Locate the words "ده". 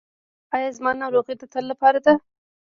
2.05-2.13